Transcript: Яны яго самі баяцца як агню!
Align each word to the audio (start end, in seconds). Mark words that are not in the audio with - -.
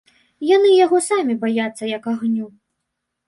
Яны 0.51 0.69
яго 0.85 1.01
самі 1.09 1.35
баяцца 1.43 1.83
як 1.91 2.09
агню! 2.13 2.47